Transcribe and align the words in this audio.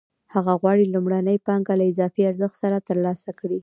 هغه 0.33 0.53
غواړي 0.61 0.83
لومړنۍ 0.93 1.37
پانګه 1.47 1.73
له 1.79 1.85
اضافي 1.91 2.21
ارزښت 2.31 2.55
سره 2.63 2.85
ترلاسه 2.89 3.29
کړي 3.39 3.59